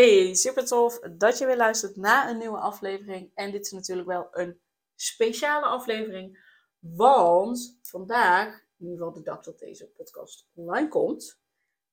[0.00, 3.30] Hey, super tof dat je weer luistert naar een nieuwe aflevering.
[3.34, 4.60] En dit is natuurlijk wel een
[4.94, 8.46] speciale aflevering, want vandaag,
[8.78, 11.40] in ieder geval de dag dat deze podcast online komt,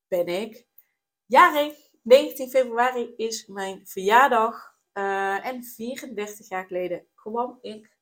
[0.07, 0.67] ben ik
[1.25, 1.77] jarig.
[2.02, 4.75] 19 februari is mijn verjaardag.
[4.94, 7.97] Uh, en 34 jaar geleden kwam ik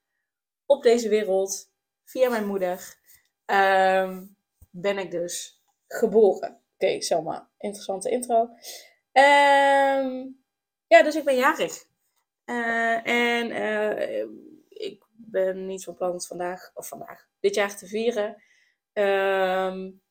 [0.66, 1.72] op deze wereld
[2.04, 2.98] via mijn moeder.
[3.52, 4.22] Uh,
[4.70, 6.50] ben ik dus geboren.
[6.50, 8.50] Oké, okay, Selma, interessante intro.
[9.18, 10.44] Um,
[10.88, 11.86] ja, dus ik ben jarig.
[12.46, 14.20] Uh, en uh,
[14.70, 18.44] ik ben niet van plan het vandaag, of vandaag, dit jaar te vieren.
[18.94, 20.02] Um,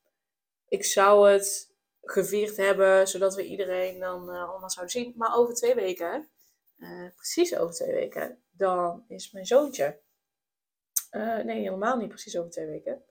[0.67, 5.13] ik zou het gevierd hebben, zodat we iedereen dan uh, allemaal zouden zien.
[5.15, 6.29] Maar over twee weken,
[7.15, 9.99] precies over twee weken, dan is mijn zoontje.
[11.43, 13.03] nee, helemaal niet precies over twee weken.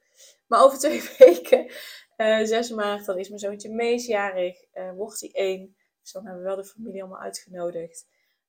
[0.46, 1.70] Maar over twee weken,
[2.46, 4.56] 6 maart, dan is mijn zoontje meesjarig.
[4.94, 5.76] wordt hij één.
[6.04, 8.06] Dus dan hebben we wel de familie allemaal uitgenodigd.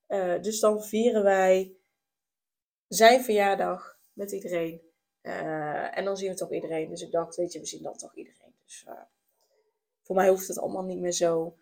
[0.08, 1.76] Uh, dus dan vieren wij
[2.88, 4.80] zijn verjaardag met iedereen.
[5.22, 6.88] Uh, en dan zien we toch iedereen.
[6.88, 8.54] Dus ik dacht, weet je, we zien dan toch iedereen.
[8.64, 8.94] Dus uh,
[10.02, 11.56] voor mij hoeft het allemaal niet meer zo.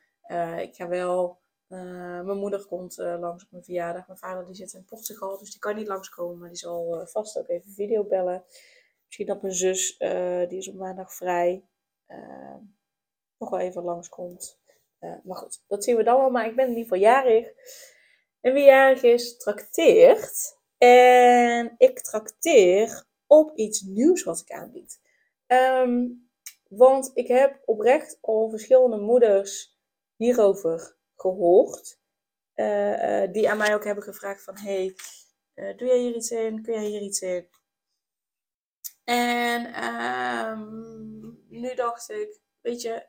[0.58, 1.38] ik ga wel.
[1.68, 4.06] mijn moeder komt langs op mijn verjaardag.
[4.06, 6.38] Mijn vader die zit in Portugal, dus die kan niet langskomen.
[6.38, 8.44] Maar die zal vast ook even video bellen.
[9.04, 9.98] Misschien dat mijn zus,
[10.48, 11.64] die is op maandag vrij,
[13.38, 14.62] nog wel even langskomt.
[15.04, 16.30] Uh, maar goed, dat zien we dan wel.
[16.30, 17.52] Maar ik ben in ieder geval jarig.
[18.40, 20.58] En wie jarig is, trakteert.
[20.78, 25.00] En ik trakteer op iets nieuws wat ik aanbied.
[25.46, 26.28] Um,
[26.68, 29.78] want ik heb oprecht al verschillende moeders
[30.16, 31.98] hierover gehoord.
[32.54, 34.58] Uh, uh, die aan mij ook hebben gevraagd van...
[34.58, 34.94] Hey,
[35.54, 36.62] doe jij hier iets in?
[36.62, 37.48] Kun jij hier iets in?
[39.04, 43.06] En um, nu dacht ik, weet je,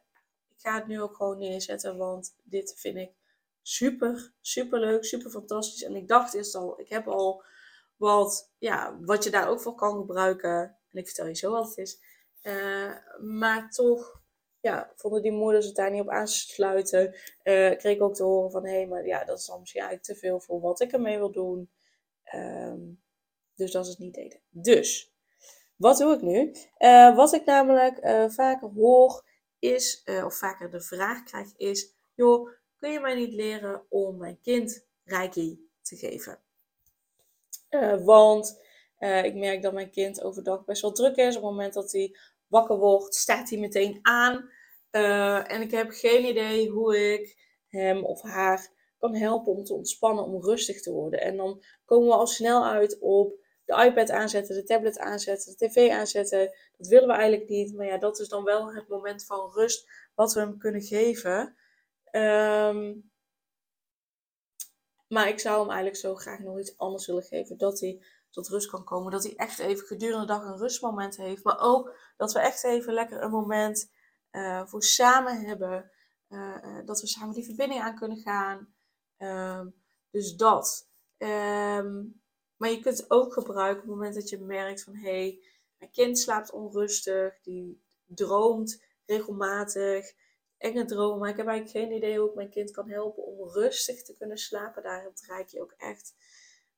[0.55, 3.11] ga het nu ook gewoon neerzetten, want dit vind ik
[3.61, 5.83] super, super leuk, super fantastisch.
[5.83, 7.43] En ik dacht eerst al, ik heb al
[7.95, 10.77] wat, ja, wat je daar ook voor kan gebruiken.
[10.91, 11.99] En ik vertel je zo wat het is.
[12.43, 14.21] Uh, maar toch,
[14.59, 17.05] ja, vonden die moeders het daar niet op aansluiten.
[17.07, 17.13] Uh,
[17.77, 20.11] kreeg ik ook te horen van, hé, hey, maar ja, dat is dan misschien eigenlijk
[20.11, 21.69] te veel voor wat ik ermee wil doen.
[22.35, 23.03] Um,
[23.55, 24.39] dus dat is het niet deden.
[24.49, 25.13] Dus,
[25.75, 26.55] wat doe ik nu?
[26.79, 27.99] Uh, wat ik namelijk
[28.33, 29.23] vaker hoor
[29.59, 34.17] is, uh, of vaker de vraag krijg, is: joh, kun je mij niet leren om
[34.17, 36.39] mijn kind reiki te geven?
[37.69, 38.61] Uh, want
[38.99, 41.35] uh, ik merk dat mijn kind overdag best wel druk is.
[41.35, 42.17] Op het moment dat hij
[42.47, 44.49] wakker wordt, staat hij meteen aan.
[45.47, 50.23] en ik heb geen idee hoe ik hem of haar kan helpen om te ontspannen,
[50.23, 51.21] om rustig te worden.
[51.21, 53.33] En dan komen we al snel uit op
[53.65, 56.51] de iPad aanzetten, de tablet aanzetten, de tv aanzetten.
[56.77, 57.75] Dat willen we eigenlijk niet.
[57.75, 61.55] Maar ja, dat is dan wel het moment van rust wat we hem kunnen geven.
[62.11, 63.11] Um,
[65.07, 67.57] maar ik zou hem eigenlijk zo graag nog iets anders willen geven.
[67.57, 69.11] Dat hij tot rust kan komen.
[69.11, 71.43] Dat hij echt even gedurende de dag een rustmoment heeft.
[71.43, 73.91] Maar ook dat we echt even lekker een moment
[74.31, 75.91] uh, voor samen hebben.
[76.29, 78.73] Uh, dat we samen die verbinding aan kunnen gaan.
[79.17, 79.61] Uh,
[80.11, 80.89] dus dat.
[81.17, 82.21] Um,
[82.57, 85.45] maar je kunt het ook gebruiken op het moment dat je merkt van hé, hey,
[85.85, 90.13] mijn kind slaapt onrustig, die droomt regelmatig,
[90.57, 91.19] enge dromen.
[91.19, 94.15] Maar ik heb eigenlijk geen idee hoe ik mijn kind kan helpen om rustig te
[94.15, 94.83] kunnen slapen.
[94.83, 96.13] Daar draai je ook echt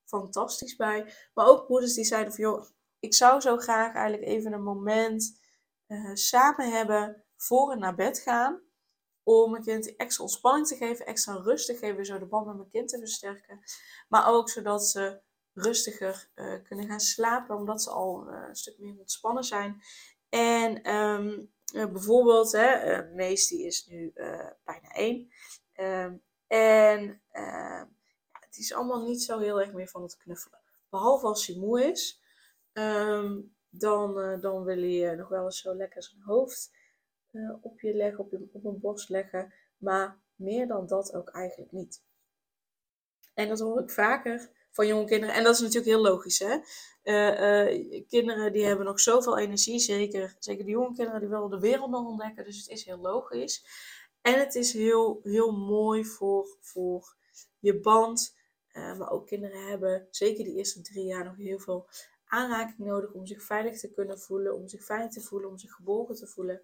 [0.05, 1.13] fantastisch bij.
[1.33, 2.65] Maar ook moeders die zeiden van joh,
[2.99, 5.39] ik zou zo graag eigenlijk even een moment
[5.87, 8.61] uh, samen hebben voor en naar bed gaan.
[9.23, 12.55] Om mijn kind extra ontspanning te geven, extra rust te geven, zo de band met
[12.55, 13.59] mijn kind te versterken.
[14.07, 15.21] Maar ook zodat ze
[15.57, 19.81] rustiger uh, kunnen gaan slapen, omdat ze al uh, een stuk meer ontspannen zijn.
[20.29, 24.11] En um, uh, bijvoorbeeld, hè, Mees die is nu
[24.63, 25.31] bijna één.
[25.79, 27.85] Um, en ehm,
[28.31, 30.59] het is allemaal niet zo heel erg meer van het knuffelen.
[30.89, 32.21] Behalve als hij moe is,
[33.69, 36.71] dan, dan wil hij nog wel eens zo lekker zijn hoofd
[37.61, 39.53] op je leggen, op, je, op een borst leggen.
[39.77, 42.01] Maar meer dan dat ook eigenlijk niet.
[43.33, 45.35] En dat hoor ik vaker van jonge kinderen.
[45.35, 46.57] En dat is natuurlijk heel logisch, hè.
[47.03, 51.49] Uh, uh, kinderen die hebben nog zoveel energie, zeker, zeker de jonge kinderen die willen
[51.49, 52.43] de wereld nog ontdekken.
[52.43, 53.65] Dus het is heel logisch.
[54.21, 57.15] En het is heel, heel mooi voor, voor
[57.59, 58.35] je band.
[58.73, 61.87] maar ook kinderen hebben zeker die eerste drie jaar nog heel veel
[62.27, 65.71] aanraking nodig om zich veilig te kunnen voelen, om zich fijn te voelen, om zich
[65.71, 66.61] geboren te voelen.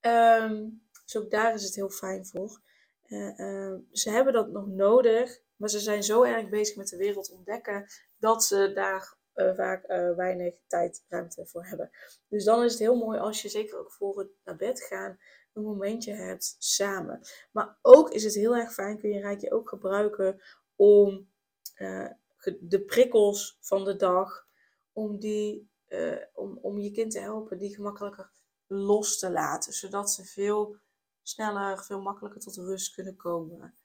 [0.00, 2.60] Um, dus ook daar is het heel fijn voor.
[3.92, 7.86] Ze hebben dat nog nodig, maar ze zijn zo erg bezig met de wereld ontdekken
[8.16, 9.86] dat ze daar uh, vaak
[10.16, 11.90] weinig tijd, ruimte voor hebben.
[12.28, 15.18] Dus dan is het heel mooi als je zeker ook voor het naar bed gaan
[15.52, 17.20] een momentje hebt samen.
[17.52, 20.42] Maar ook is het heel erg fijn, kun je Rijkje ook gebruiken
[20.76, 21.28] om
[22.60, 24.46] de prikkels van de dag,
[24.92, 25.70] om, die,
[26.32, 28.30] om, om je kind te helpen die gemakkelijker
[28.66, 29.72] los te laten.
[29.72, 30.76] Zodat ze veel
[31.22, 33.78] sneller, veel makkelijker tot rust kunnen komen.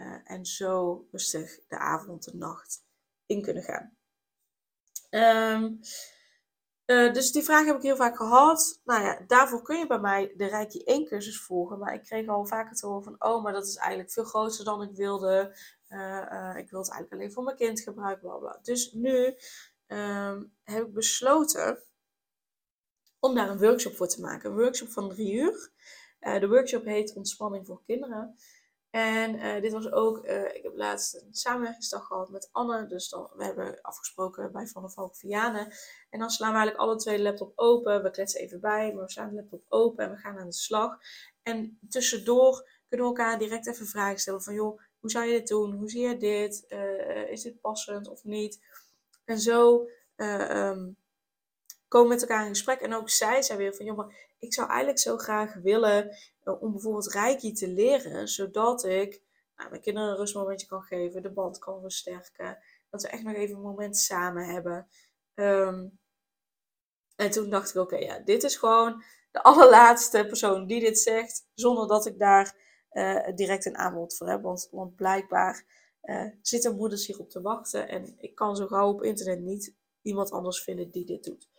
[0.00, 2.84] Uh, en zo rustig de avond en nacht
[3.26, 3.96] in kunnen gaan.
[5.10, 5.80] Um,
[6.86, 8.80] uh, dus die vraag heb ik heel vaak gehad.
[8.84, 11.78] Nou ja, daarvoor kun je bij mij de Rijkje 1 cursus volgen.
[11.78, 14.64] Maar ik kreeg al vaker te horen van, oh, maar dat is eigenlijk veel groter
[14.64, 15.56] dan ik wilde.
[15.88, 18.58] Uh, ik wil het eigenlijk alleen voor mijn kind gebruiken, bla bla.
[18.62, 19.34] Dus nu
[19.86, 21.82] um, heb ik besloten
[23.18, 24.50] om daar een workshop voor te maken.
[24.50, 25.70] Een workshop van drie uur.
[26.20, 28.36] De workshop heet Ontspanning voor Kinderen.
[28.90, 32.86] En uh, dit was ook, uh, ik heb laatst een samenwerkingsdag gehad met Anne.
[32.86, 35.72] Dus dan, we hebben afgesproken bij Van der Valk Vianen.
[36.10, 38.02] En dan slaan we eigenlijk alle twee de laptop open.
[38.02, 40.52] We kletsen even bij, maar we slaan de laptop open en we gaan aan de
[40.52, 40.98] slag.
[41.42, 45.48] En tussendoor kunnen we elkaar direct even vragen stellen van joh, hoe zou je dit
[45.48, 45.72] doen?
[45.72, 46.64] Hoe zie je dit?
[47.30, 48.60] is dit passend of niet?
[49.24, 50.96] En zo um,
[51.90, 52.80] komen met elkaar in gesprek.
[52.80, 56.72] En ook zij zei weer van, joh, ik zou eigenlijk zo graag willen uh, om
[56.72, 59.22] bijvoorbeeld Reiki te leren, zodat ik
[59.56, 62.58] nou, mijn kinderen een rustmomentje kan geven, de band kan versterken,
[62.90, 64.88] dat we echt nog even een moment samen hebben.
[65.34, 65.98] Um,
[67.16, 71.46] en toen dacht ik, oké, ja, dit is gewoon de allerlaatste persoon die dit zegt,
[71.54, 72.56] zonder dat ik daar
[72.92, 74.42] uh, direct een aanbod voor heb.
[74.42, 75.64] Want, want blijkbaar
[76.02, 80.30] uh, zitten moeders hierop te wachten en ik kan zo gauw op internet niet iemand
[80.30, 81.49] anders vinden die dit doet.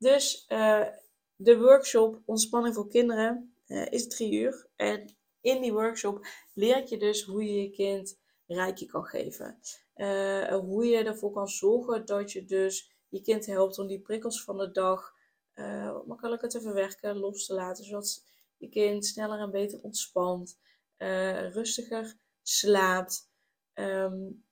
[0.00, 0.86] Dus uh,
[1.36, 4.68] de workshop Ontspanning voor Kinderen uh, is drie uur.
[4.76, 9.60] En in die workshop leer je dus hoe je je kind rijkje kan geven.
[9.96, 14.44] Uh, hoe je ervoor kan zorgen dat je dus je kind helpt om die prikkels
[14.44, 15.12] van de dag
[16.06, 17.84] makkelijker te verwerken, los te laten.
[17.84, 18.24] Zodat
[18.56, 20.58] je kind sneller en beter ontspant,
[21.52, 23.30] rustiger slaapt.
[23.74, 24.44] Um,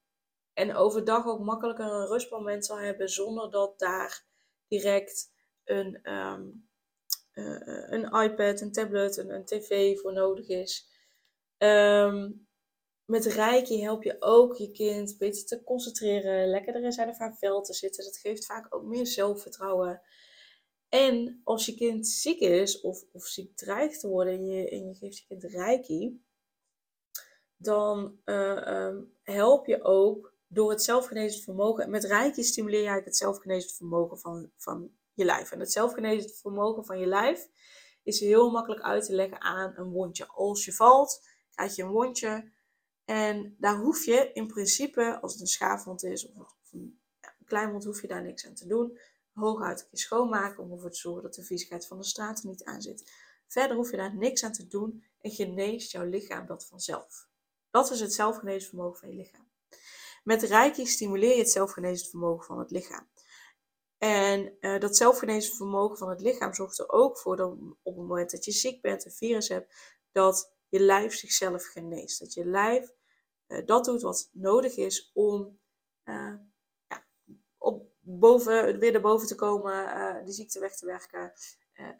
[0.53, 4.27] en overdag ook makkelijker een rustmoment zal hebben zonder dat daar
[4.67, 5.37] direct
[5.69, 6.69] een, um,
[7.35, 10.88] uh, een iPad, een tablet, een, een tv voor nodig is.
[11.59, 12.47] Um,
[13.05, 17.37] met Reiki help je ook je kind beter te concentreren, lekkerder in zijn of haar
[17.37, 18.05] vel te zitten.
[18.05, 20.03] Dat geeft vaak ook meer zelfvertrouwen.
[20.88, 24.88] En als je kind ziek is of, of ziek dreigt te worden en je, en
[24.88, 26.23] je geeft je kind Reiki,
[27.56, 31.91] dan uh, um, help je ook door het zelfgenezend vermogen.
[31.91, 35.53] Met Reiki stimuleer je eigenlijk het zelfgenezend vermogen van, van je lijf.
[35.53, 37.49] En het zelfgenezend vermogen van je lijf
[38.03, 40.26] is heel makkelijk uit te leggen aan een wondje.
[40.26, 42.53] Als je valt, krijg je een wondje.
[43.05, 47.70] En daar hoef je in principe, als het een schaafwond is of een, een klein
[47.70, 48.99] wond, hoef je daar niks aan te doen.
[49.32, 52.83] Hooguit je schoonmaken om ervoor te zorgen dat de viezigheid van de straat niet aan
[52.83, 53.12] zit.
[53.47, 57.28] Verder hoef je daar niks aan te doen en geneest jouw lichaam dat vanzelf.
[57.71, 59.49] Dat is het zelfgenezend vermogen van je lichaam.
[60.25, 63.09] Met Reiki stimuleer je het zelfgenezend vermogen van het lichaam.
[63.99, 67.52] En uh, dat zelfgenezend vermogen van het lichaam zorgt er ook voor dat
[67.83, 69.75] op het moment dat je ziek bent, een virus hebt,
[70.12, 72.21] dat je lijf zichzelf geneest.
[72.21, 72.95] Dat je lijf
[73.49, 75.59] uh, dat doet wat nodig is om
[76.05, 76.35] uh,
[76.88, 77.07] ja,
[77.59, 81.33] op boven, weer erboven te komen, de ziekte weg te werken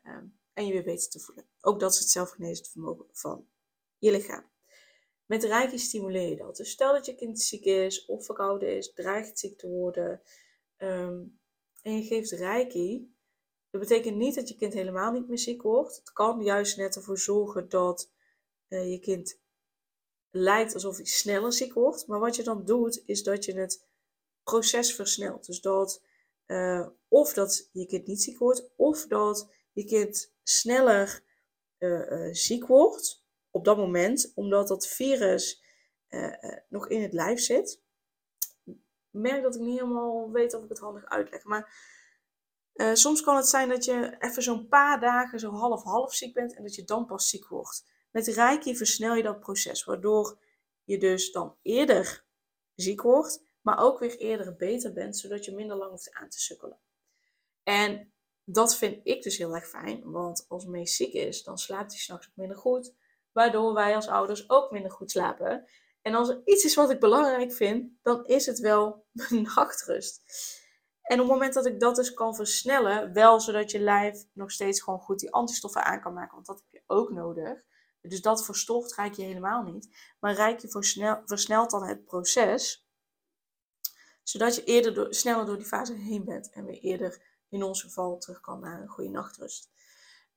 [0.05, 1.49] um, en je weer beter te voelen.
[1.61, 3.49] Ook dat is het zelfgenezend vermogen van
[3.99, 4.51] je lichaam.
[5.27, 6.57] Met Reiki stimuleer je dat.
[6.57, 10.23] Dus stel dat je kind ziek is of verkouden is, dreigt ziek te worden.
[10.77, 11.38] Um,
[11.89, 13.15] en je geeft reiki,
[13.71, 15.97] dat betekent niet dat je kind helemaal niet meer ziek wordt.
[15.97, 18.11] Het kan juist net ervoor zorgen dat
[18.69, 19.41] uh, je kind
[20.31, 22.07] lijkt alsof hij sneller ziek wordt.
[22.07, 23.87] Maar wat je dan doet, is dat je het
[24.43, 25.47] proces versnelt.
[25.47, 26.03] Dus dat
[26.47, 31.23] uh, of dat je kind niet ziek wordt, of dat je kind sneller
[31.79, 35.63] uh, ziek wordt op dat moment, omdat dat virus
[36.69, 37.83] nog in het lijf zit
[39.11, 41.45] merk dat ik niet helemaal weet of ik het handig uitleg.
[41.45, 41.73] Maar
[42.75, 46.57] uh, soms kan het zijn dat je even zo'n paar dagen zo half-half ziek bent
[46.57, 47.85] en dat je dan pas ziek wordt.
[48.11, 50.39] Met Reiki versnel je dat proces, waardoor
[50.85, 52.25] je dus dan eerder
[52.75, 56.41] ziek wordt, maar ook weer eerder beter bent, zodat je minder lang hoeft aan te
[56.41, 56.79] sukkelen.
[57.63, 58.13] En
[58.45, 62.01] dat vind ik dus heel erg fijn, want als Mees ziek is, dan slaapt hij
[62.01, 62.95] s'nachts ook minder goed,
[63.33, 65.69] waardoor wij als ouders ook minder goed slapen.
[66.09, 70.23] En als er iets is wat ik belangrijk vind, dan is het wel mijn nachtrust.
[71.03, 74.51] En op het moment dat ik dat dus kan versnellen, wel zodat je lijf nog
[74.51, 77.63] steeds gewoon goed die antistoffen aan kan maken, want dat heb je ook nodig.
[78.01, 79.89] Dus dat verstoft rijk je helemaal niet.
[80.21, 82.89] Maar rijk je versnel, versnelt dan het proces,
[84.23, 87.83] zodat je eerder door, sneller door die fase heen bent en weer eerder in ons
[87.83, 89.71] geval terug kan naar een goede nachtrust.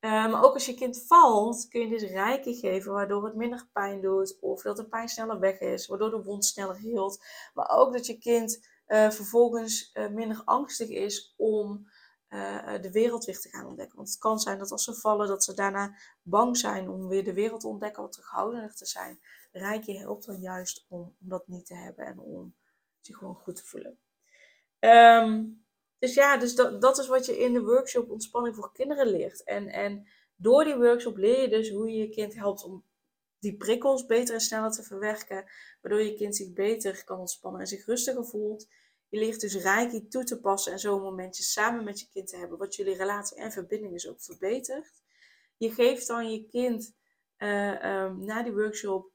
[0.01, 3.67] Uh, maar ook als je kind valt, kun je dus rijken geven, waardoor het minder
[3.73, 7.23] pijn doet, of dat de pijn sneller weg is, waardoor de wond sneller heelt.
[7.53, 11.89] Maar ook dat je kind uh, vervolgens uh, minder angstig is om
[12.81, 13.95] de wereld weer te gaan ontdekken.
[13.95, 17.23] Want het kan zijn dat als ze vallen, dat ze daarna bang zijn om weer
[17.23, 19.19] de wereld te ontdekken, wat terughoudender te zijn.
[19.51, 22.55] Rijkje helpt dan juist om, om, dat niet te hebben en om
[22.99, 23.99] zich gewoon goed te voelen.
[24.79, 25.60] Um,
[26.01, 29.43] dus ja, dus dat, is wat je in de workshop ontspanning voor kinderen leert.
[29.43, 32.85] En, en door die workshop leer je dus hoe je je kind helpt om
[33.39, 35.45] die prikkels beter en sneller te verwerken.
[35.81, 38.67] Waardoor je kind zich beter kan ontspannen en zich rustiger voelt.
[39.09, 42.37] Je leert dus Reiki toe te passen en zo'n momentje samen met je kind te
[42.37, 42.57] hebben.
[42.57, 45.03] Wat jullie relatie en verbinding dus ook verbetert.
[45.57, 46.95] Je geeft dan je kind
[47.37, 49.11] uh, um, na die workshop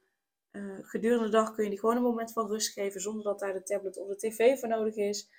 [0.52, 3.00] uh, gedurende de dag kun je die gewoon een moment van rust geven.
[3.00, 5.31] Zonder dat daar de tablet of de tv voor nodig is.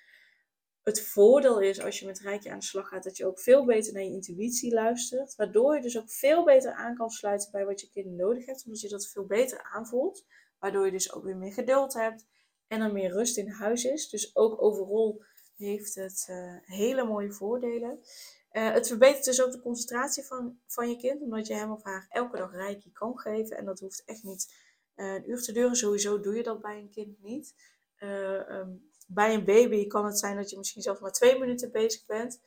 [0.88, 3.64] Het voordeel is als je met Reiki aan de slag gaat dat je ook veel
[3.64, 5.34] beter naar je intuïtie luistert.
[5.36, 8.64] Waardoor je dus ook veel beter aan kan sluiten bij wat je kind nodig heeft.
[8.64, 10.26] Omdat je dat veel beter aanvoelt.
[10.58, 12.26] Waardoor je dus ook weer meer geduld hebt
[12.66, 14.08] en er meer rust in huis is.
[14.08, 15.22] Dus ook overal
[15.56, 18.00] heeft het uh, hele mooie voordelen.
[18.52, 21.82] Uh, het verbetert dus ook de concentratie van, van je kind, omdat je hem of
[21.82, 23.56] haar elke dag reiki kan geven.
[23.56, 24.54] En dat hoeft echt niet
[24.96, 25.76] uh, een uur te duren.
[25.76, 27.54] Sowieso doe je dat bij een kind niet.
[28.02, 32.06] Um, bij een baby kan het zijn dat je misschien zelfs maar twee minuten bezig
[32.06, 32.40] bent.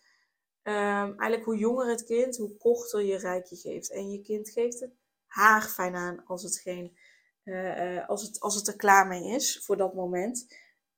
[0.63, 0.73] Um,
[1.19, 3.91] eigenlijk hoe jonger het kind, hoe korter je reiki geeft.
[3.91, 4.91] En je kind geeft het
[5.25, 6.97] haar fijn aan als het geen
[7.43, 10.55] uh, als, het, als het er klaar mee is voor dat moment.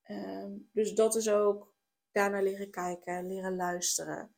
[0.07, 1.73] Uh, dus dat is ook
[2.11, 4.35] daarna leren kijken, leren luisteren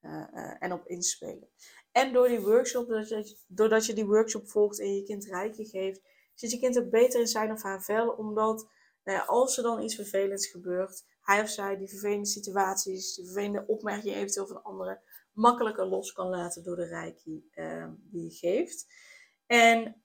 [0.00, 1.48] uh, en op inspelen.
[1.92, 5.64] En door die workshop, doordat je, doordat je die workshop volgt en je kind rijkje
[5.64, 6.00] geeft,
[6.34, 8.10] zit je kind ook beter in zijn of haar vel.
[8.10, 8.68] Omdat
[9.14, 13.64] nou als er dan iets vervelends gebeurt, hij of zij die vervelende situaties, die vervelende
[13.66, 15.00] opmerkingen eventueel van anderen,
[15.32, 18.86] makkelijker los kan laten door de reiki ehm, die je geeft.
[19.46, 20.02] En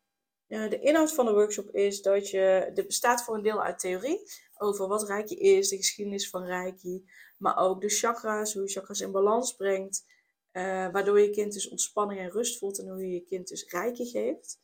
[0.47, 3.79] uh, de inhoud van de workshop is dat je, er bestaat voor een deel uit
[3.79, 4.19] theorie
[4.57, 7.05] over wat Reiki is, de geschiedenis van Reiki,
[7.37, 10.05] maar ook de chakras, hoe je chakras in balans brengt,
[10.51, 13.69] uh, waardoor je kind dus ontspanning en rust voelt en hoe je je kind dus
[13.69, 14.59] Reiki geeft.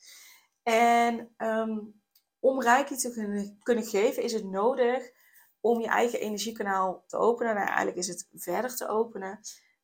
[0.64, 2.02] En um,
[2.40, 5.12] om Reiki te kunnen, kunnen geven is het nodig
[5.60, 7.56] om je eigen energiekanaal te openen.
[7.56, 9.40] Nou, eigenlijk is het verder te openen,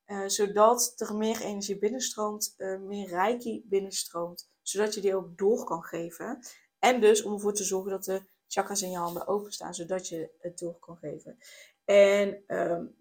[0.06, 5.64] uh, zodat er meer energie binnenstroomt, uh, meer Reiki binnenstroomt zodat je die ook door
[5.64, 6.40] kan geven.
[6.80, 10.30] En dus om ervoor te zorgen dat de chakras in je handen openstaan, zodat je
[10.40, 11.38] het door kan geven.
[11.86, 12.96] En um,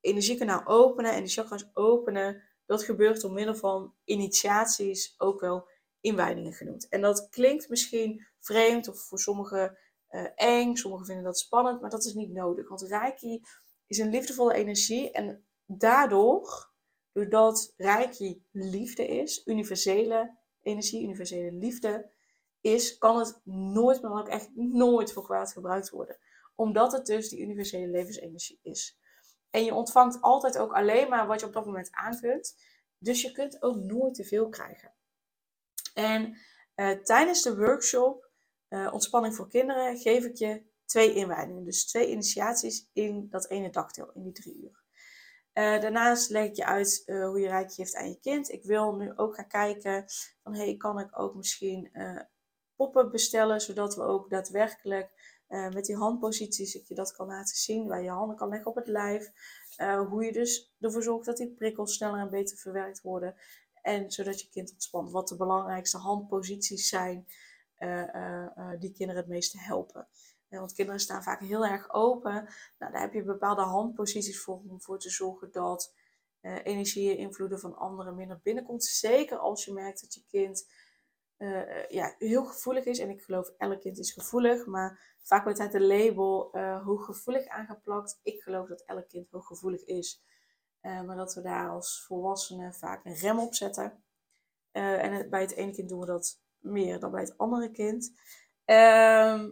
[0.00, 5.68] energiekanaal openen en de chakras openen, dat gebeurt door middel van initiaties, ook wel
[6.00, 6.88] inwijdingen genoemd.
[6.88, 9.78] En dat klinkt misschien vreemd of voor sommigen
[10.10, 12.68] uh, eng, sommigen vinden dat spannend, maar dat is niet nodig.
[12.68, 13.42] Want Reiki
[13.86, 16.70] is een liefdevolle energie en daardoor,
[17.12, 22.10] doordat Reiki liefde is, universele energie, universele liefde
[22.60, 26.18] is, kan het nooit, maar ook echt nooit voor kwaad gebruikt worden.
[26.54, 28.98] Omdat het dus die universele levensenergie is.
[29.50, 32.56] En je ontvangt altijd ook alleen maar wat je op dat moment aan kunt.
[32.98, 34.92] Dus je kunt ook nooit te veel krijgen.
[35.94, 36.36] En
[36.76, 38.30] uh, tijdens de workshop
[38.68, 41.64] uh, Ontspanning voor Kinderen geef ik je twee inwijdingen.
[41.64, 44.82] Dus twee initiaties in dat ene dagdeel, in die drie uur.
[45.54, 48.50] Uh, daarnaast leg ik je uit hoe je rijk geeft aan je kind.
[48.50, 50.04] Ik wil nu ook gaan kijken
[50.42, 51.90] van hey, kan ik ook misschien
[52.76, 55.10] poppen bestellen, zodat we ook daadwerkelijk
[55.48, 58.76] met die handposities ik je dat kan laten zien, waar je handen kan leggen op
[58.76, 59.30] het lijf.
[60.08, 63.34] hoe je dus ervoor zorgt dat die prikkels sneller en beter verwerkt worden.
[63.82, 65.10] En zodat je kind ontspant.
[65.10, 67.26] Wat de belangrijkste handposities zijn
[68.78, 70.08] die kinderen het meeste helpen.
[70.48, 72.32] Want kinderen staan vaak heel erg open.
[72.78, 75.94] Nou, daar heb je bepaalde handposities voor om voor te zorgen dat
[76.40, 78.84] uh, energie en invloeden van anderen minder binnenkomt.
[78.84, 80.68] Zeker als je merkt dat je kind
[81.88, 82.98] ja, heel gevoelig is.
[82.98, 84.66] En ik geloof elk kind is gevoelig.
[84.66, 88.20] Maar vaak wordt het label uh, hooggevoelig aangeplakt.
[88.22, 90.22] Ik geloof dat elk kind hooggevoelig is.
[90.82, 94.02] Maar dat we daar als volwassenen vaak een rem op zetten.
[94.72, 98.12] en het, bij het ene kind doen we dat meer dan bij het andere kind.
[98.64, 99.48] Ehm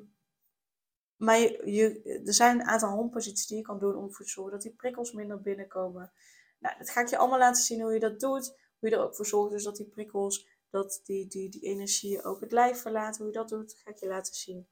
[1.19, 1.39] maar
[1.71, 4.63] je, er zijn een aantal handposities die je kan doen om ervoor te zorgen dat
[4.63, 6.13] die prikkels minder binnenkomen.
[6.59, 8.57] Nou, dat ga ik je allemaal laten zien hoe je dat doet.
[8.79, 12.25] Hoe je er ook voor zorgt dus dat die prikkels, dat die, die, die energie
[12.25, 13.23] ook het lijf verlaten.
[13.23, 14.69] Hoe je dat doet, ga ik je laten zien.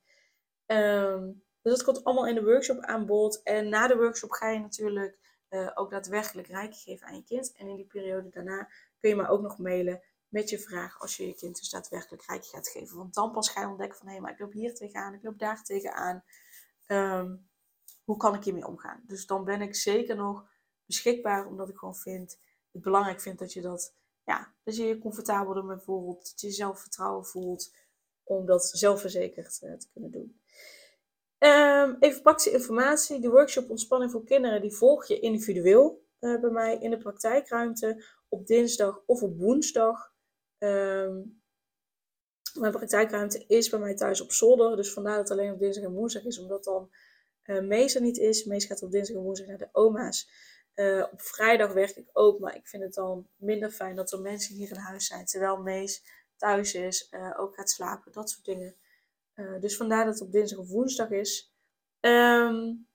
[0.67, 1.31] Ehm,
[1.63, 3.43] dus dat komt allemaal in de workshop aan bod.
[3.43, 5.19] En na de workshop ga je natuurlijk
[5.51, 7.53] uh, ook daadwerkelijk reiki geven aan je kind.
[7.53, 11.17] En in die periode daarna kun je me ook nog mailen met je vraag als
[11.17, 12.97] je je kind dus daadwerkelijk reiki gaat geven.
[12.97, 15.39] Want dan pas ga je ontdekken van hé, maar ik loop hier tegenaan, ik loop
[15.39, 16.25] daar tegenaan.
[16.87, 17.49] Um,
[18.05, 19.03] hoe kan ik hiermee omgaan?
[19.07, 20.49] Dus dan ben ik zeker nog
[20.85, 22.39] beschikbaar, omdat ik gewoon vind,
[22.73, 26.51] het belangrijk vind dat je dat, ja, dat je je comfortabel ermee voelt, dat je
[26.51, 27.75] zelfvertrouwen voelt,
[28.23, 30.41] om dat zelfverzekerd uh, te kunnen doen.
[31.39, 33.21] Um, even praktische informatie.
[33.21, 38.05] De workshop Ontspanning voor Kinderen, die volg je individueel uh, bij mij in de praktijkruimte
[38.29, 40.13] op dinsdag of op woensdag.
[40.59, 41.41] Um,
[42.59, 45.85] mijn praktijkruimte is bij mij thuis op zolder, dus vandaar dat het alleen op dinsdag
[45.85, 46.91] en woensdag is, omdat dan
[47.45, 48.45] uh, Mees er niet is.
[48.45, 50.31] Mees gaat op dinsdag en woensdag naar de oma's.
[50.75, 54.21] Uh, op vrijdag werk ik ook, maar ik vind het dan minder fijn dat er
[54.21, 56.03] mensen hier in huis zijn, terwijl Mees
[56.37, 58.77] thuis is, ook gaat slapen, dat soort dingen.
[59.61, 61.55] Dus vandaar dat het op dinsdag of woensdag is.
[62.01, 62.89] Um,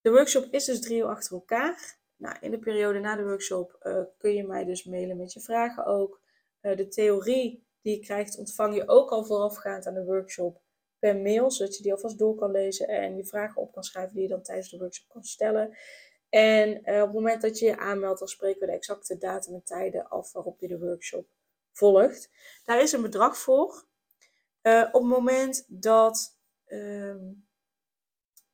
[0.00, 2.00] de workshop is dus drie uur achter elkaar.
[2.16, 3.78] Nou, in de periode na de workshop
[4.18, 6.20] kun je mij dus mailen met je vragen ook.
[6.60, 10.60] de theorie die je krijgt, ontvang je ook al voorafgaand aan de workshop
[10.98, 14.14] per mail, zodat je die alvast door kan lezen en je vragen op kan schrijven
[14.14, 15.76] die je dan tijdens de workshop kan stellen.
[16.28, 19.62] En op het moment dat je je aanmeldt, dan spreken we de exacte datum en
[19.64, 21.26] tijden af waarop je de workshop
[21.72, 22.30] volgt.
[22.64, 23.84] Daar is een bedrag voor.
[24.62, 27.14] Uh, op het moment dat uh,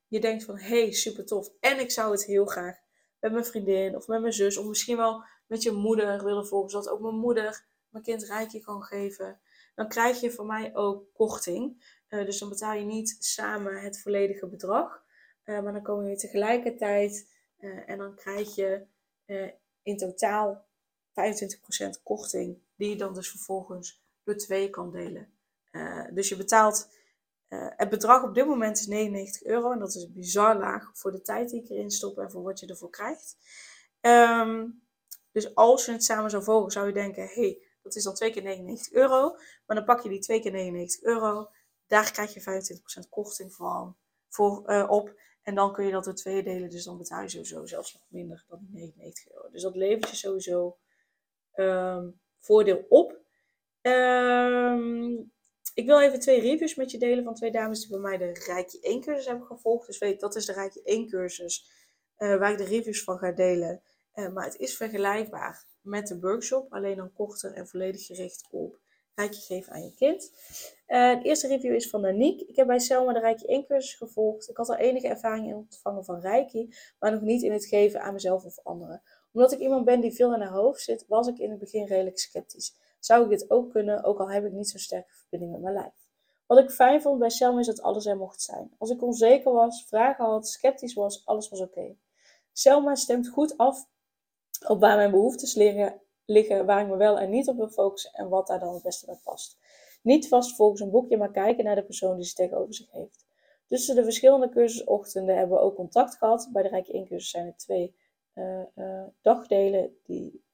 [0.07, 2.77] je denkt van, hey, super tof, en ik zou het heel graag
[3.21, 6.71] met mijn vriendin of met mijn zus, of misschien wel met je moeder willen volgen,
[6.71, 9.41] zodat ook mijn moeder mijn kind rijkje kan geven,
[9.75, 11.97] dan krijg je van mij ook korting.
[12.09, 15.05] Uh, dus dan betaal je niet samen het volledige bedrag.
[15.45, 17.37] Uh, maar dan komen je tegelijkertijd
[17.87, 18.87] en dan krijg je
[19.83, 20.67] in totaal
[21.11, 22.59] 25% korting.
[22.77, 25.38] Die je dan dus vervolgens door twee kan delen.
[26.13, 26.89] Dus je betaalt,
[27.49, 29.73] het bedrag op dit moment is 99 euro.
[29.73, 32.61] En dat is bizar laag voor de tijd die ik erin stop en voor wat
[32.61, 33.37] je ervoor krijgt.
[34.01, 34.83] Um,
[35.33, 38.31] dus als je het samen zou volgen, zou je denken, hey, dat is dan twee
[38.31, 39.37] keer 99 euro.
[39.67, 41.51] Maar dan pak je die twee keer 99 euro.
[41.87, 42.41] Daar krijg je
[43.05, 43.97] 25% korting van,
[44.29, 45.21] voor, uh, op.
[45.43, 46.71] En dan kun je dat door twee delen.
[46.71, 49.51] Dus dan betaal je sowieso zelfs nog minder dan die 99 euro.
[49.51, 50.79] Dus dat levert je sowieso
[51.55, 53.17] um, voordeel op.
[53.83, 55.33] Um,
[55.79, 58.45] ik wil even twee reviews met je delen van twee dames die bij mij de
[58.47, 59.87] Rijkje 1 cursus hebben gevolgd.
[59.87, 61.71] Dus weet, dat is de Rijkje 1 cursus
[62.19, 63.83] uh, waar ik de reviews van ga delen.
[64.15, 68.79] Uh, maar het is vergelijkbaar met de workshop, alleen dan korter en volledig gericht op
[69.15, 70.33] Rijkje geven aan je kind.
[70.89, 72.47] Uh, de eerste review is van Danique.
[72.47, 74.49] Ik heb bij Selma de Rijkje 1 cursus gevolgd.
[74.49, 78.03] Ik had al enige ervaring in ontvangen van Rijkje, maar nog niet in het geven
[78.03, 79.03] aan mezelf of anderen.
[79.33, 81.87] Omdat ik iemand ben die veel in haar hoofd zit, was ik in het begin
[81.87, 82.75] redelijk sceptisch.
[82.99, 85.75] Zou ik dit ook kunnen, ook al heb ik niet zo'n sterke verbinding met mijn
[85.75, 85.93] lijf?
[86.47, 88.75] Wat ik fijn vond bij Selma is dat alles er mocht zijn.
[88.79, 91.97] Als ik onzeker was, vragen had, sceptisch was, alles was oké.
[92.53, 93.89] Selma stemt goed af
[94.67, 98.13] op waar mijn behoeftes liggen, liggen, waar ik me wel en niet op wil focussen
[98.13, 99.59] en wat daar dan het beste bij past.
[100.03, 103.27] Niet vast volgens een boekje, maar kijken naar de persoon die ze tegenover zich heeft.
[103.67, 106.49] Tussen de verschillende cursusochtenden hebben we ook contact gehad.
[106.53, 107.95] Bij de Rijke 1 cursus zijn er twee
[108.35, 110.45] uh, uh, dagdelen die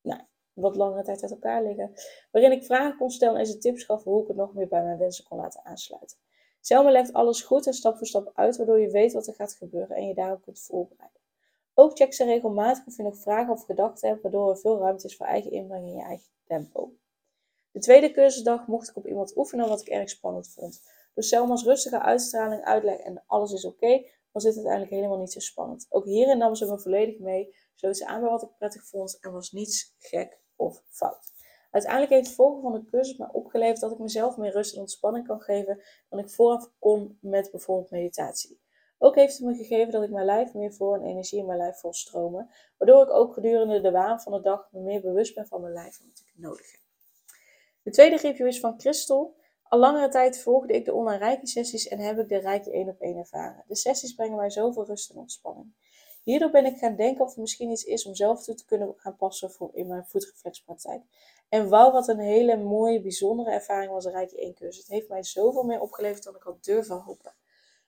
[0.00, 0.20] nou,
[0.60, 1.92] wat langere tijd uit elkaar liggen.
[2.30, 4.82] Waarin ik vragen kon stellen en ze tips gaf hoe ik het nog meer bij
[4.82, 6.18] mijn wensen kon laten aansluiten.
[6.60, 9.54] Selma legt alles goed en stap voor stap uit, waardoor je weet wat er gaat
[9.54, 11.20] gebeuren en je daarop kunt voorbereiden.
[11.74, 15.06] Ook check ze regelmatig of je nog vragen of gedachten hebt, waardoor er veel ruimte
[15.06, 16.92] is voor eigen inbreng in je eigen tempo.
[17.70, 20.82] De tweede cursusdag mocht ik op iemand oefenen wat ik erg spannend vond.
[21.14, 25.32] Door Selma's rustige uitstraling, uitleg en alles is oké, okay, was dit uiteindelijk helemaal niet
[25.32, 25.86] zo spannend.
[25.88, 29.18] Ook hierin nam ze me volledig mee, sloot ze aan bij wat ik prettig vond
[29.20, 31.32] en was niets gek of fout.
[31.70, 34.80] Uiteindelijk heeft het volgen van de cursus mij opgeleverd dat ik mezelf meer rust en
[34.80, 38.60] ontspanning kan geven dan ik vooraf kon met bijvoorbeeld meditatie.
[38.98, 41.58] Ook heeft het me gegeven dat ik mijn lijf meer voor en energie in mijn
[41.58, 45.46] lijf volstromen, waardoor ik ook gedurende de waan van de dag me meer bewust ben
[45.46, 46.80] van mijn lijf en wat ik nodig heb.
[47.82, 49.36] De tweede review is van Christel.
[49.62, 52.88] Al langere tijd volgde ik de online Reiki sessies en heb ik de Reiki 1
[52.88, 53.64] op 1 ervaren.
[53.66, 55.74] De sessies brengen mij zoveel rust en ontspanning.
[56.28, 58.94] Hierdoor ben ik gaan denken of er misschien iets is om zelf toe te kunnen
[58.96, 61.02] gaan passen voor in mijn voetreflexpraktijk.
[61.48, 64.82] En wauw, wat een hele mooie, bijzondere ervaring was de Reiki 1 cursus.
[64.82, 67.34] Het heeft mij zoveel meer opgeleverd dan ik had durven hopen.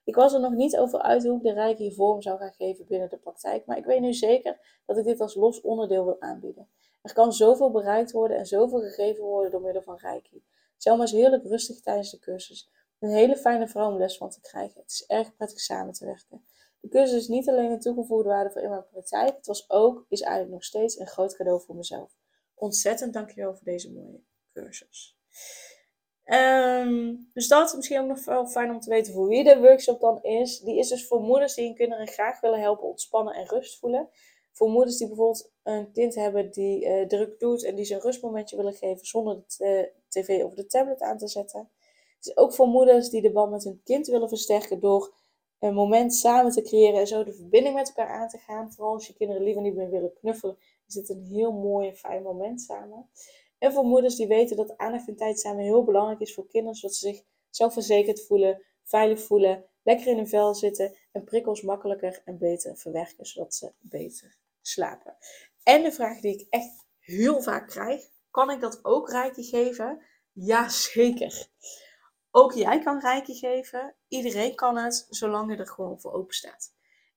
[0.05, 2.87] Ik was er nog niet over uit hoe ik de Reiki vorm zou gaan geven
[2.87, 6.20] binnen de praktijk, maar ik weet nu zeker dat ik dit als los onderdeel wil
[6.20, 6.68] aanbieden.
[7.03, 10.42] Er kan zoveel bereikt worden en zoveel gegeven worden door middel van Reiki.
[10.76, 12.70] Selma is heerlijk rustig tijdens de cursus.
[12.98, 14.81] Een hele fijne vrouw om les van te krijgen.
[14.81, 16.44] Het is erg prettig samen te werken.
[16.81, 20.07] De cursus is niet alleen een toegevoegde waarde voor in mijn praktijk, het was ook,
[20.09, 22.12] is eigenlijk nog steeds een groot cadeau voor mezelf.
[22.55, 24.21] Ontzettend dankjewel voor deze mooie
[24.53, 25.19] cursus.
[26.25, 29.59] Ehm, dus dat is misschien ook nog wel fijn om te weten voor wie de
[29.59, 30.61] workshop dan is.
[30.61, 34.09] Die is dus voor moeders die hun kinderen graag willen helpen ontspannen en rust voelen.
[34.53, 38.01] Voor moeders die bijvoorbeeld een kind hebben die uh, druk doet en die ze een
[38.01, 41.71] rustmomentje willen geven zonder de tv of de tablet aan te zetten.
[42.16, 45.14] Het is ook voor moeders die de band met hun kind willen versterken door
[45.61, 48.73] een moment samen te creëren en zo de verbinding met elkaar aan te gaan.
[48.73, 51.96] Vooral als je kinderen liever niet meer willen knuffelen, is dit een heel mooi en
[51.96, 53.11] fijn moment samen.
[53.59, 56.77] En voor moeders die weten dat aandacht en tijd samen heel belangrijk is voor kinderen,
[56.77, 62.23] zodat ze zich zelfverzekerd voelen, veilig voelen, lekker in hun vel zitten en prikkels makkelijker
[62.25, 65.16] en beter verwerken, zodat ze beter slapen.
[65.62, 70.03] En de vraag die ik echt heel vaak krijg, kan ik dat ook rijkje geven?
[70.33, 71.49] Ja, zeker.
[72.31, 73.95] Ook jij kan rijkje geven.
[74.09, 76.75] Iedereen kan het, zolang je er gewoon voor open staat.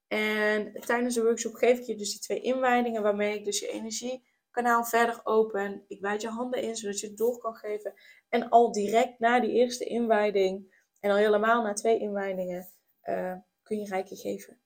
[0.07, 3.67] En tijdens de workshop geef ik je dus die twee inwijdingen, waarmee ik dus je
[3.67, 5.83] energiekanaal verder open.
[5.87, 7.93] Ik wijd je handen in, zodat je het door kan geven.
[8.29, 12.69] En al direct na die eerste inwijding, en al helemaal na twee inwijdingen,
[13.03, 14.61] uh, kun je rijkje geven.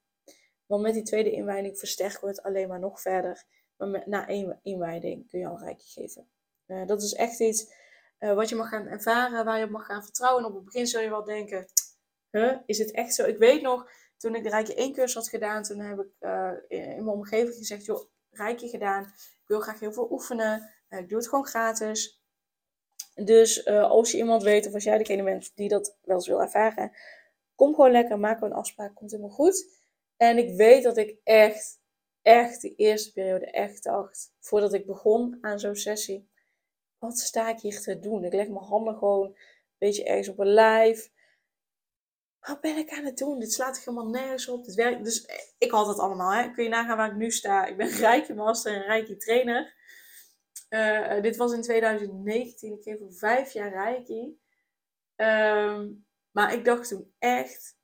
[0.66, 3.44] Want met die tweede inwijding versterken we het alleen maar nog verder.
[3.76, 6.28] Maar na één inwijding kun je al rijkje geven.
[6.66, 7.72] Uh, dat is echt iets
[8.20, 10.42] uh, wat je mag gaan ervaren, waar je op mag gaan vertrouwen.
[10.42, 11.66] En op het begin zul je wel denken,
[12.30, 13.24] huh, is het echt zo?
[13.24, 16.52] Ik weet nog, toen ik de Rijkje 1 cursus had gedaan, toen heb ik uh,
[16.68, 19.02] in mijn omgeving gezegd, joh, Rijkje gedaan.
[19.14, 20.70] Ik wil graag heel veel oefenen.
[20.88, 22.22] Uh, ik doe het gewoon gratis.
[23.14, 26.42] Dus als je iemand weet, of als jij degene bent die dat wel eens wil
[26.42, 26.92] ervaren,
[27.54, 29.66] kom gewoon lekker, maak een afspraak, komt helemaal goed.
[30.16, 31.80] En ik weet dat ik echt,
[32.22, 36.27] echt de eerste periode echt dacht, voordat ik begon aan zo'n sessie,
[36.98, 38.24] wat sta ik hier te doen?
[38.24, 39.36] Ik leg mijn handen gewoon een
[39.78, 41.10] beetje ergens op mijn lijf.
[42.40, 43.40] Wat ben ik aan het doen?
[43.40, 44.64] Dit slaat helemaal nergens op.
[44.64, 45.04] Dit werkt.
[45.04, 46.32] Dus eh, ik had het allemaal.
[46.32, 46.50] Hè?
[46.50, 47.66] Kun je nagaan waar ik nu sta?
[47.66, 49.76] Ik ben Reiki Master en Reiki Trainer.
[50.70, 52.72] Uh, dit was in 2019.
[52.72, 54.38] Ik geef voor vijf jaar Reiki.
[55.16, 57.76] Um, maar ik dacht toen echt,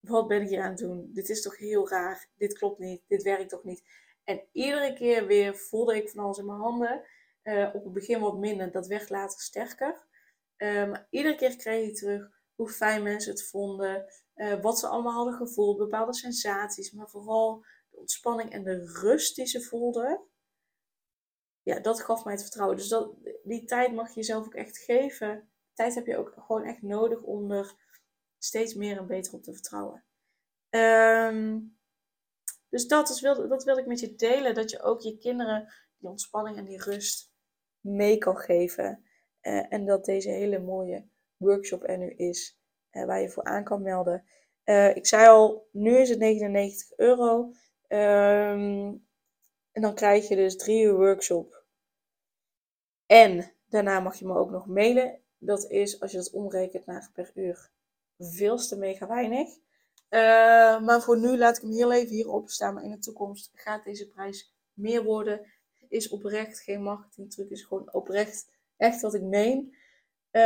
[0.00, 1.10] wat ben ik hier aan het doen?
[1.12, 2.28] Dit is toch heel raar.
[2.36, 3.02] Dit klopt niet.
[3.06, 3.82] Dit werkt toch niet.
[4.24, 7.04] En iedere keer weer voelde ik van alles in mijn handen.
[7.46, 10.04] Uh, op het begin wat minder, dat werd later sterker.
[10.58, 15.12] Maar iedere keer kreeg je terug hoe fijn mensen het vonden, uh, wat ze allemaal
[15.12, 20.26] hadden gevoeld, bepaalde sensaties, maar vooral de ontspanning en de rust die ze voelden.
[21.62, 22.76] Ja, dat gaf mij het vertrouwen.
[22.76, 25.50] Dus dat, die tijd mag je jezelf ook echt geven.
[25.74, 27.74] Tijd heb je ook gewoon echt nodig om er
[28.38, 30.04] steeds meer en beter op te vertrouwen.
[30.70, 31.78] Um,
[32.68, 34.54] dus dat, is, dat wil ik met je delen.
[34.54, 37.34] Dat je ook je kinderen die ontspanning en die rust
[37.86, 39.04] mee kan geven.
[39.42, 42.58] Uh, en dat deze hele mooie workshop er nu is,
[42.92, 44.24] uh, waar je voor aan kan melden.
[44.64, 47.52] Uh, ik zei al, nu is het 99 euro.
[47.88, 49.04] Um,
[49.72, 51.64] en dan krijg je dus drie uur workshop.
[53.06, 55.20] En daarna mag je me ook nog mailen.
[55.38, 57.70] Dat is, als je dat omrekent naar per uur,
[58.18, 59.48] veel te mega weinig.
[60.80, 62.74] Maar voor nu laat ik hem heel even hierop staan.
[62.74, 65.46] Maar in de toekomst gaat deze prijs meer worden
[65.88, 69.74] is oprecht geen marketingtruc, is gewoon oprecht echt wat ik meen.
[70.32, 70.42] Uh,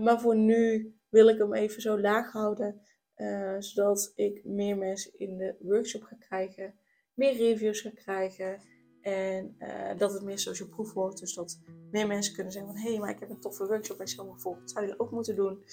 [0.00, 2.80] maar voor nu wil ik hem even zo laag houden,
[3.16, 6.74] uh, zodat ik meer mensen in de workshop ga krijgen,
[7.14, 8.60] meer reviews ga krijgen
[9.00, 11.20] en uh, dat het meer social proof wordt.
[11.20, 13.96] Dus dat meer mensen kunnen zeggen van, hé, hey, maar ik heb een toffe workshop
[13.96, 15.64] bij Selma gevolgd, zou je ook moeten doen?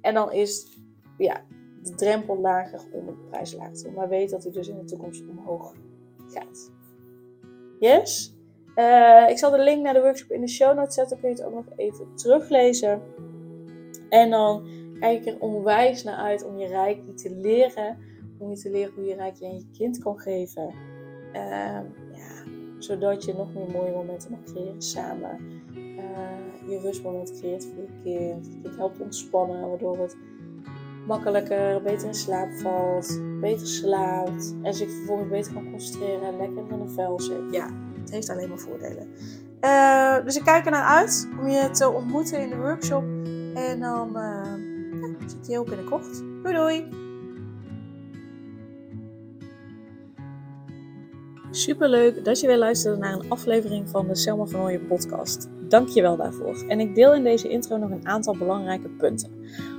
[0.00, 0.78] en dan is
[1.18, 1.44] ja,
[1.82, 3.94] de drempel lager om de prijs laag te doen.
[3.94, 5.74] Maar weet dat hij dus in de toekomst omhoog
[6.28, 6.70] gaat.
[7.78, 8.36] Yes?
[8.76, 11.20] Uh, ik zal de link naar de workshop in de show notes zetten.
[11.20, 13.02] Kun je het ook nog even teruglezen.
[14.08, 14.68] En dan
[15.00, 17.98] kijk ik er onwijs naar uit om je rijkje te leren.
[18.38, 20.74] Om je te leren hoe je rijkje aan je kind kan geven.
[21.32, 21.80] Uh,
[22.12, 22.44] ja,
[22.78, 25.38] zodat je nog meer mooie momenten mag creëren samen.
[25.76, 28.48] Uh, je rustmomenten creëert voor je kind.
[28.62, 30.16] Kind helpt ontspannen, waardoor het
[31.08, 36.64] makkelijker, beter in slaap valt, beter slaapt en zich vervolgens beter kan concentreren en lekker
[36.70, 37.42] in een vel zit.
[37.50, 39.08] Ja, het heeft alleen maar voordelen.
[39.60, 43.02] Uh, dus ik kijk er naar uit om je te ontmoeten in de workshop.
[43.54, 44.22] En dan uh,
[45.00, 46.22] ja, zit je heel binnenkort.
[46.42, 46.88] Doei doei!
[51.50, 55.48] Superleuk dat je weer luisterde naar een aflevering van de Selma van Ooyen podcast.
[55.68, 56.64] Dank je wel daarvoor.
[56.68, 59.30] En ik deel in deze intro nog een aantal belangrijke punten.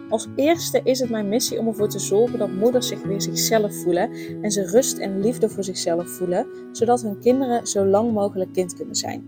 [0.10, 3.76] Als eerste is het mijn missie om ervoor te zorgen dat moeders zich weer zichzelf
[3.76, 4.10] voelen
[4.42, 8.74] en ze rust en liefde voor zichzelf voelen, zodat hun kinderen zo lang mogelijk kind
[8.74, 9.24] kunnen zijn.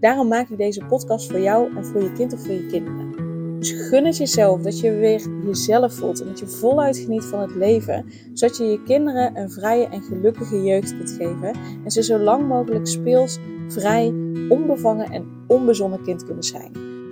[0.00, 3.12] Daarom maak ik deze podcast voor jou en voor je kind of voor je kinderen.
[3.58, 7.40] Dus gun het jezelf dat je weer jezelf voelt en dat je voluit geniet van
[7.40, 11.52] het leven, zodat je je kinderen een vrije en gelukkige jeugd kunt geven
[11.84, 14.14] en ze zo lang mogelijk speels, vrij,
[14.48, 16.93] onbevangen en onbezonnen kind kunnen zijn